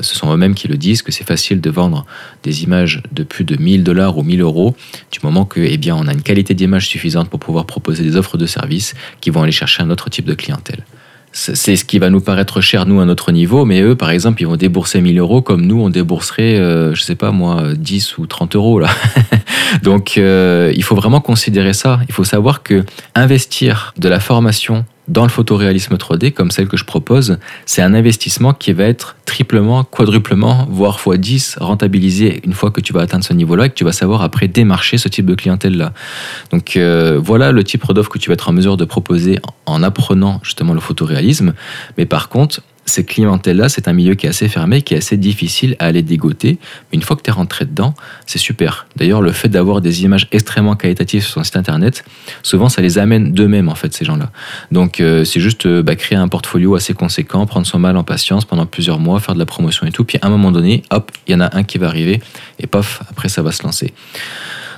ce 0.00 0.14
sont 0.14 0.32
eux-mêmes 0.32 0.54
qui 0.54 0.68
le 0.68 0.78
disent, 0.78 1.02
que 1.02 1.12
c'est 1.12 1.26
facile 1.26 1.60
de 1.60 1.68
vendre 1.68 2.06
des 2.44 2.62
images 2.62 3.02
de 3.12 3.24
plus 3.24 3.44
de 3.44 3.62
1000 3.62 3.84
dollars 3.84 4.16
ou 4.16 4.22
1000 4.22 4.40
euros, 4.40 4.74
du 5.12 5.18
moment 5.22 5.44
que 5.44 5.60
eh 5.60 5.76
bien, 5.76 5.94
on 5.94 6.08
a 6.08 6.14
une 6.14 6.22
qualité 6.22 6.54
d'image 6.54 6.88
suffisante 6.88 7.28
pour 7.28 7.40
pouvoir 7.40 7.66
proposer 7.66 8.02
des 8.02 8.16
offres 8.16 8.38
de 8.38 8.46
services 8.46 8.94
qui 9.20 9.28
vont 9.28 9.42
aller 9.42 9.52
chercher 9.52 9.82
un 9.82 9.90
autre 9.90 10.08
type 10.08 10.24
de 10.24 10.32
clientèle 10.32 10.82
c'est 11.38 11.76
ce 11.76 11.84
qui 11.84 12.00
va 12.00 12.10
nous 12.10 12.20
paraître 12.20 12.60
cher, 12.60 12.84
nous, 12.84 13.00
à 13.00 13.04
notre 13.04 13.30
niveau, 13.30 13.64
mais 13.64 13.80
eux, 13.80 13.94
par 13.94 14.10
exemple, 14.10 14.42
ils 14.42 14.46
vont 14.46 14.56
débourser 14.56 15.00
1000 15.00 15.18
euros 15.20 15.40
comme 15.40 15.62
nous, 15.62 15.80
on 15.80 15.88
débourserait, 15.88 16.56
euh, 16.56 16.94
je 16.94 17.02
sais 17.02 17.14
pas 17.14 17.30
moi, 17.30 17.74
10 17.76 18.18
ou 18.18 18.26
30 18.26 18.56
euros. 18.56 18.80
Là. 18.80 18.88
Donc, 19.84 20.18
euh, 20.18 20.72
il 20.74 20.82
faut 20.82 20.96
vraiment 20.96 21.20
considérer 21.20 21.74
ça. 21.74 22.00
Il 22.08 22.12
faut 22.12 22.24
savoir 22.24 22.64
que 22.64 22.84
investir 23.14 23.94
de 23.98 24.08
la 24.08 24.18
formation 24.18 24.84
dans 25.08 25.22
le 25.22 25.28
photoréalisme 25.28 25.94
3D, 25.94 26.32
comme 26.32 26.50
celle 26.50 26.68
que 26.68 26.76
je 26.76 26.84
propose, 26.84 27.38
c'est 27.66 27.82
un 27.82 27.94
investissement 27.94 28.52
qui 28.52 28.72
va 28.72 28.84
être 28.84 29.16
triplement, 29.24 29.84
quadruplement, 29.84 30.66
voire 30.70 31.00
x 31.04 31.18
10 31.18 31.56
rentabilisé 31.60 32.40
une 32.44 32.52
fois 32.52 32.70
que 32.70 32.80
tu 32.80 32.92
vas 32.92 33.00
atteindre 33.00 33.24
ce 33.24 33.32
niveau-là 33.32 33.66
et 33.66 33.68
que 33.70 33.74
tu 33.74 33.84
vas 33.84 33.92
savoir 33.92 34.22
après 34.22 34.48
démarcher 34.48 34.98
ce 34.98 35.08
type 35.08 35.26
de 35.26 35.34
clientèle-là. 35.34 35.92
Donc 36.50 36.76
euh, 36.76 37.18
voilà 37.22 37.52
le 37.52 37.64
type 37.64 37.90
d'offre 37.92 38.10
que 38.10 38.18
tu 38.18 38.28
vas 38.28 38.34
être 38.34 38.48
en 38.48 38.52
mesure 38.52 38.76
de 38.76 38.84
proposer 38.84 39.38
en 39.66 39.82
apprenant 39.82 40.40
justement 40.42 40.74
le 40.74 40.80
photoréalisme. 40.80 41.54
Mais 41.96 42.06
par 42.06 42.28
contre, 42.28 42.60
ces 42.88 43.04
clientèles-là, 43.04 43.68
c'est 43.68 43.88
un 43.88 43.92
milieu 43.92 44.14
qui 44.14 44.26
est 44.26 44.28
assez 44.28 44.48
fermé, 44.48 44.82
qui 44.82 44.94
est 44.94 44.98
assez 44.98 45.16
difficile 45.16 45.76
à 45.78 45.86
aller 45.86 46.02
dégoter. 46.02 46.58
Mais 46.90 46.96
une 46.96 47.02
fois 47.02 47.16
que 47.16 47.22
tu 47.22 47.30
es 47.30 47.32
rentré 47.32 47.64
dedans, 47.64 47.94
c'est 48.26 48.38
super. 48.38 48.86
D'ailleurs, 48.96 49.22
le 49.22 49.32
fait 49.32 49.48
d'avoir 49.48 49.80
des 49.80 50.02
images 50.04 50.28
extrêmement 50.32 50.76
qualitatives 50.76 51.22
sur 51.22 51.32
son 51.32 51.44
site 51.44 51.56
internet, 51.56 52.04
souvent 52.42 52.68
ça 52.68 52.82
les 52.82 52.98
amène 52.98 53.32
d'eux-mêmes, 53.32 53.68
en 53.68 53.74
fait, 53.74 53.92
ces 53.94 54.04
gens-là. 54.04 54.30
Donc, 54.72 55.00
euh, 55.00 55.24
c'est 55.24 55.40
juste 55.40 55.66
euh, 55.66 55.82
bah, 55.82 55.96
créer 55.96 56.18
un 56.18 56.28
portfolio 56.28 56.74
assez 56.74 56.94
conséquent, 56.94 57.46
prendre 57.46 57.66
son 57.66 57.78
mal 57.78 57.96
en 57.96 58.04
patience 58.04 58.44
pendant 58.44 58.66
plusieurs 58.66 58.98
mois, 58.98 59.20
faire 59.20 59.34
de 59.34 59.38
la 59.38 59.46
promotion 59.46 59.86
et 59.86 59.92
tout. 59.92 60.04
Puis 60.04 60.18
à 60.22 60.26
un 60.26 60.30
moment 60.30 60.50
donné, 60.50 60.82
hop, 60.90 61.12
il 61.26 61.32
y 61.32 61.34
en 61.34 61.40
a 61.40 61.56
un 61.56 61.62
qui 61.62 61.78
va 61.78 61.86
arriver 61.86 62.20
et 62.58 62.66
paf, 62.66 63.02
après 63.10 63.28
ça 63.28 63.42
va 63.42 63.52
se 63.52 63.62
lancer. 63.62 63.92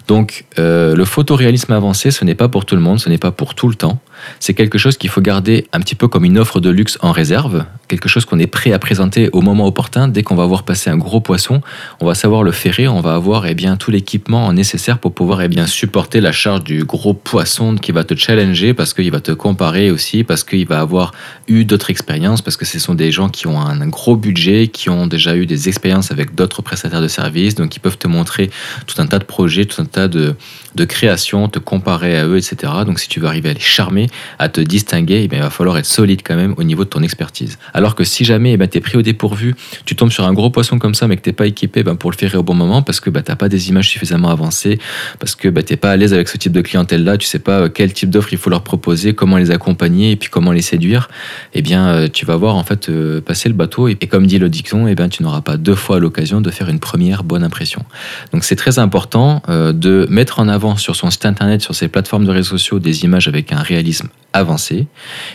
Donc, 0.08 0.44
euh, 0.58 0.96
le 0.96 1.04
photoréalisme 1.04 1.72
avancé, 1.72 2.10
ce 2.10 2.24
n'est 2.24 2.34
pas 2.34 2.48
pour 2.48 2.64
tout 2.64 2.74
le 2.74 2.82
monde, 2.82 2.98
ce 2.98 3.08
n'est 3.08 3.18
pas 3.18 3.30
pour 3.30 3.54
tout 3.54 3.68
le 3.68 3.74
temps 3.74 4.00
c'est 4.38 4.54
quelque 4.54 4.78
chose 4.78 4.96
qu'il 4.96 5.10
faut 5.10 5.20
garder 5.20 5.66
un 5.72 5.80
petit 5.80 5.94
peu 5.94 6.08
comme 6.08 6.24
une 6.24 6.38
offre 6.38 6.60
de 6.60 6.70
luxe 6.70 6.98
en 7.00 7.12
réserve, 7.12 7.64
quelque 7.88 8.08
chose 8.08 8.24
qu'on 8.24 8.38
est 8.38 8.46
prêt 8.46 8.72
à 8.72 8.78
présenter 8.78 9.28
au 9.32 9.40
moment 9.40 9.66
opportun. 9.66 10.08
Dès 10.08 10.22
qu'on 10.22 10.36
va 10.36 10.46
voir 10.46 10.62
passer 10.62 10.90
un 10.90 10.96
gros 10.96 11.20
poisson, 11.20 11.60
on 12.00 12.06
va 12.06 12.14
savoir 12.14 12.42
le 12.42 12.52
ferrer, 12.52 12.88
on 12.88 13.00
va 13.00 13.14
avoir 13.14 13.46
eh 13.46 13.54
bien, 13.54 13.76
tout 13.76 13.90
l'équipement 13.90 14.52
nécessaire 14.52 14.98
pour 14.98 15.12
pouvoir 15.12 15.42
eh 15.42 15.48
bien, 15.48 15.66
supporter 15.66 16.20
la 16.20 16.32
charge 16.32 16.64
du 16.64 16.84
gros 16.84 17.14
poisson 17.14 17.76
qui 17.76 17.92
va 17.92 18.04
te 18.04 18.14
challenger 18.14 18.74
parce 18.74 18.94
qu'il 18.94 19.10
va 19.10 19.20
te 19.20 19.32
comparer 19.32 19.90
aussi, 19.90 20.24
parce 20.24 20.44
qu'il 20.44 20.66
va 20.66 20.80
avoir 20.80 21.12
eu 21.48 21.64
d'autres 21.64 21.90
expériences, 21.90 22.42
parce 22.42 22.56
que 22.56 22.64
ce 22.64 22.78
sont 22.78 22.94
des 22.94 23.10
gens 23.10 23.28
qui 23.28 23.46
ont 23.46 23.60
un, 23.60 23.86
gros 23.88 24.16
budget, 24.16 24.68
qui 24.68 24.88
ont 24.90 25.06
déjà 25.06 25.36
eu 25.36 25.46
des 25.46 25.68
expériences 25.68 26.12
avec 26.12 26.34
d'autres 26.34 26.62
prestataires 26.62 27.00
de 27.00 27.08
services, 27.08 27.54
donc 27.54 27.74
ils 27.76 27.80
peuvent 27.80 27.98
te 27.98 28.08
montrer 28.08 28.50
tout 28.86 29.00
un 29.00 29.06
tas 29.06 29.18
de 29.18 29.24
projets, 29.24 29.64
tout 29.64 29.80
un 29.80 29.86
tas 29.86 30.08
de, 30.08 30.36
de 30.74 30.84
créations, 30.84 31.48
te 31.48 31.58
comparer 31.58 32.18
à 32.18 32.26
eux, 32.26 32.36
etc. 32.36 32.72
Donc 32.86 33.00
si 33.00 33.08
tu 33.08 33.20
veux 33.20 33.26
arriver 33.26 33.50
à 33.50 33.54
les 33.54 33.60
charmer, 33.60 34.08
à 34.38 34.48
te 34.48 34.60
distinguer, 34.60 35.28
eh 35.30 35.34
il 35.34 35.40
va 35.40 35.50
falloir 35.50 35.78
être 35.78 35.86
solide 35.86 36.20
quand 36.24 36.36
même 36.36 36.54
au 36.56 36.62
niveau 36.62 36.84
de 36.84 36.88
ton 36.88 37.02
expertise. 37.02 37.58
Alors 37.74 37.94
que 37.94 38.04
si 38.04 38.24
jamais 38.24 38.52
eh 38.52 38.56
ben, 38.56 38.68
tu 38.68 38.78
es 38.78 38.80
pris 38.80 38.96
au 38.96 39.02
dépourvu, 39.02 39.54
tu 39.84 39.96
tombes 39.96 40.10
sur 40.10 40.24
un 40.24 40.32
gros 40.32 40.50
poisson 40.50 40.78
comme 40.78 40.94
ça, 40.94 41.06
mais 41.08 41.16
que 41.16 41.22
tu 41.22 41.28
n'es 41.30 41.34
pas 41.34 41.46
équipé 41.46 41.82
ben, 41.82 41.96
pour 41.96 42.10
le 42.10 42.16
faire 42.16 42.34
au 42.34 42.42
bon 42.42 42.54
moment, 42.54 42.82
parce 42.82 43.00
que 43.00 43.10
ben, 43.10 43.22
tu 43.22 43.30
n'as 43.30 43.36
pas 43.36 43.48
des 43.48 43.68
images 43.68 43.88
suffisamment 43.88 44.30
avancées, 44.30 44.78
parce 45.18 45.34
que 45.34 45.48
ben, 45.48 45.62
tu 45.64 45.72
n'es 45.72 45.76
pas 45.76 45.90
à 45.90 45.96
l'aise 45.96 46.12
avec 46.14 46.28
ce 46.28 46.36
type 46.36 46.52
de 46.52 46.60
clientèle-là, 46.60 47.18
tu 47.18 47.26
sais 47.26 47.38
pas 47.38 47.60
euh, 47.60 47.68
quel 47.72 47.92
type 47.92 48.10
d'offre 48.10 48.32
il 48.32 48.38
faut 48.38 48.50
leur 48.50 48.62
proposer, 48.62 49.14
comment 49.14 49.36
les 49.36 49.50
accompagner 49.50 50.12
et 50.12 50.16
puis 50.16 50.28
comment 50.28 50.52
les 50.52 50.62
séduire, 50.62 51.08
eh 51.54 51.62
bien, 51.62 51.88
euh, 51.88 52.08
tu 52.12 52.26
vas 52.26 52.36
voir 52.36 52.56
en 52.56 52.64
fait 52.64 52.88
euh, 52.88 53.20
passer 53.20 53.48
le 53.48 53.54
bateau. 53.54 53.88
Et, 53.88 53.96
comme 53.96 54.26
dit 54.26 54.38
le 54.38 54.48
dicton, 54.48 54.86
eh 54.88 54.94
bien, 54.94 55.08
tu 55.08 55.22
n'auras 55.22 55.40
pas 55.40 55.56
deux 55.56 55.74
fois 55.74 56.00
l'occasion 56.00 56.40
de 56.40 56.50
faire 56.50 56.68
une 56.68 56.80
première 56.80 57.22
bonne 57.24 57.44
impression. 57.44 57.84
Donc 58.32 58.44
c'est 58.44 58.56
très 58.56 58.78
important 58.78 59.42
de 59.48 60.06
mettre 60.10 60.40
en 60.40 60.48
avant 60.48 60.76
sur 60.76 60.96
son 60.96 61.10
site 61.10 61.26
internet, 61.26 61.62
sur 61.62 61.74
ses 61.74 61.88
plateformes 61.88 62.24
de 62.24 62.30
réseaux 62.30 62.50
sociaux, 62.50 62.78
des 62.78 63.04
images 63.04 63.28
avec 63.28 63.52
un 63.52 63.62
réalisme 63.62 63.99
diesem 64.00 64.10
avancé. 64.32 64.86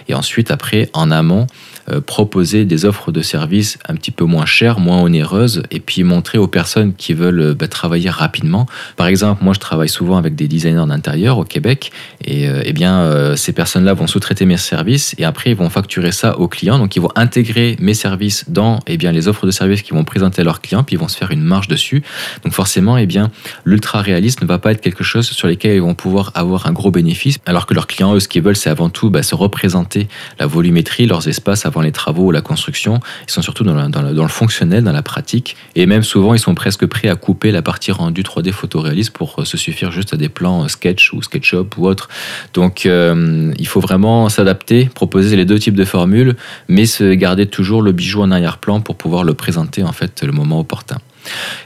Et 0.08 0.14
ensuite, 0.14 0.52
après, 0.52 0.90
en 0.94 1.12
amont, 1.12 1.48
euh, 1.92 2.02
proposer 2.02 2.66
des 2.66 2.84
offres 2.86 3.12
de 3.12 3.22
services 3.22 3.78
un 3.88 3.94
petit 3.94 4.10
peu 4.10 4.26
moins 4.26 4.48
chères, 4.48 4.80
moins 4.80 5.04
onéreuses, 5.04 5.62
et 5.70 5.80
puis 5.80 6.04
montrer 6.04 6.40
aux 6.40 6.48
personnes 6.48 6.96
qui 6.96 7.14
veulent 7.14 7.40
euh, 7.40 7.54
bah, 7.54 7.68
travailler 7.68 8.10
rapidement. 8.10 8.66
Par 8.98 9.06
exemple, 9.06 9.44
moi, 9.44 9.54
je 9.54 9.60
travaille 9.60 9.90
souvent 9.90 10.18
avec 10.18 10.34
des 10.34 10.48
designers 10.48 10.88
d'intérieur 10.88 11.38
au 11.38 11.44
Québec, 11.44 11.92
et 12.24 12.50
euh, 12.50 12.64
eh 12.66 12.74
bien, 12.74 13.36
ces 13.36 13.54
personnes-là 13.54 13.94
vont 13.94 14.08
sous-traiter 14.08 14.46
mes 14.46 14.58
services, 14.58 15.14
et 15.20 15.26
après, 15.26 15.52
ils 15.52 15.56
vont 15.56 15.70
facturer 15.70 16.12
ça 16.12 16.40
aux 16.40 16.48
clients. 16.48 16.80
Donc, 16.80 16.96
ils 16.96 17.02
vont 17.02 17.12
intégrer 17.16 17.76
mes 17.80 17.94
services 17.94 18.46
dans 18.48 18.80
eh 18.88 18.98
bien, 18.98 19.12
les 19.12 19.28
offres 19.28 19.46
de 19.46 19.52
services 19.52 19.84
qu'ils 19.84 19.96
vont 19.96 20.04
présenter 20.04 20.42
à 20.42 20.44
leurs 20.44 20.62
clients, 20.62 20.84
puis 20.84 20.96
ils 20.96 21.00
vont 21.00 21.08
se 21.08 21.18
faire 21.18 21.30
une 21.30 21.44
marge 21.44 21.68
dessus. 21.68 22.02
Donc, 22.44 22.54
forcément, 22.54 22.98
eh 22.98 23.06
bien, 23.06 23.30
l'ultra 23.64 24.02
réaliste 24.02 24.42
ne 24.42 24.48
va 24.48 24.58
pas 24.58 24.72
être 24.72 24.82
quelque 24.82 25.04
chose 25.04 25.30
sur 25.30 25.48
lequel 25.48 25.76
ils 25.76 25.82
vont 25.82 25.94
pouvoir 25.94 26.32
avoir 26.34 26.66
un 26.66 26.72
gros 26.72 26.90
bénéfice, 26.90 27.38
alors 27.46 27.68
que 27.68 27.76
leurs 27.76 27.86
clients, 27.86 28.16
eux, 28.16 28.20
ce 28.20 28.28
qu'ils 28.28 28.42
veulent, 28.42 28.56
c'est 28.56 28.72
avant 28.86 28.92
tout 28.92 29.10
bah, 29.10 29.24
se 29.24 29.34
représenter 29.34 30.08
la 30.40 30.46
volumétrie, 30.46 31.08
leurs 31.08 31.28
espaces 31.28 31.66
les 31.82 31.92
travaux 31.92 32.26
ou 32.26 32.32
la 32.32 32.42
construction, 32.42 33.00
ils 33.28 33.32
sont 33.32 33.42
surtout 33.42 33.64
dans, 33.64 33.74
le 33.74 34.28
fonctionnel, 34.28 34.84
dans 34.84 34.92
la 34.92 35.02
pratique, 35.02 35.56
et 35.76 35.88
même 35.88 36.04
souvent 36.04 36.36
ils 36.36 36.40
sont 36.40 36.54
presque 36.54 36.86
prêts 36.86 37.10
à 37.10 37.16
couper 37.16 37.52
la 37.52 37.64
partie 37.64 37.92
rendue 37.92 38.22
3D 38.22 38.52
photoréaliste 38.52 39.12
pour 39.12 39.40
euh, 39.40 39.46
se 39.46 39.58
suffire 39.58 39.92
juste 39.92 40.14
à 40.14 40.18
des 40.18 40.30
plans 40.30 40.64
euh, 40.64 40.68
sketch 40.68 41.14
ou 41.14 41.22
SketchUp 41.24 41.78
ou 41.78 41.88
autre. 41.88 42.10
Donc 42.54 42.86
euh, 42.86 43.52
il 43.58 43.68
faut 43.68 43.80
vraiment 43.80 44.30
s'adapter, 44.30 44.86
proposer 44.86 45.36
les 45.36 45.46
deux 45.46 45.58
types 45.58 45.76
de 45.76 45.86
formules, 45.86 46.36
mais 46.68 46.86
se 46.86 47.14
garder 47.14 47.48
toujours 47.48 47.82
le 47.82 47.92
bijou 47.92 48.22
en 48.22 48.30
arrière-plan 48.30 48.82
pour 48.82 48.96
pouvoir 48.96 49.24
le 49.24 49.34
présenter 49.34 49.84
en 49.84 49.94
fait 49.94 50.24
le 50.24 50.32
moment 50.32 50.60
opportun. 50.60 50.98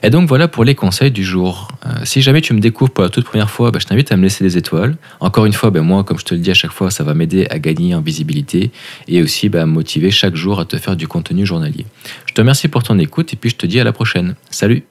Et 0.04 0.10
donc 0.10 0.28
voilà 0.28 0.48
pour 0.48 0.64
les 0.64 0.76
conseils 0.76 1.12
du 1.12 1.24
jour. 1.24 1.68
Euh, 1.86 1.90
si 2.04 2.22
jamais 2.22 2.42
tu 2.42 2.54
me 2.54 2.60
découvres 2.60 2.92
pour 2.92 3.04
la 3.04 3.10
toute 3.10 3.26
première 3.26 3.50
fois, 3.50 3.72
bah, 3.72 3.80
je 3.82 3.86
t'invite 3.86 4.12
à 4.12 4.18
me 4.18 4.24
laisser 4.24 4.44
des 4.44 4.58
étoiles. 4.58 4.98
Encore 5.20 5.46
une 5.46 5.54
fois, 5.54 5.70
bah, 5.70 5.82
moi, 5.82 6.04
comme 6.04 6.20
je 6.20 6.26
te 6.26 6.34
le 6.34 6.40
dis 6.40 6.52
à 6.52 6.56
chaque 6.56 6.72
fois, 6.72 6.92
ça 6.92 7.04
va 7.04 7.14
m'aider 7.14 7.48
à 7.50 7.60
gagner 7.60 7.96
en 7.96 8.02
visibilité 8.02 8.72
et 9.08 9.22
aussi 9.22 9.50
bah, 9.50 9.64
à 9.64 9.66
me 9.66 9.72
motiver 9.72 10.12
chaque 10.12 10.36
jour 10.36 10.60
à 10.60 10.66
te 10.66 10.78
faire 10.78 10.96
du 10.96 11.08
contenu 11.08 11.46
journalier. 11.46 11.86
Je 12.26 12.34
te 12.34 12.42
remercie 12.42 12.68
pour 12.68 12.84
ton 12.84 12.98
écoute 13.00 13.34
et 13.34 13.36
puis 13.36 13.50
je 13.50 13.56
te 13.56 13.66
dis 13.66 13.80
à 13.80 13.84
la 13.84 13.94
prochaine. 13.94 14.36
Salut 14.50 14.84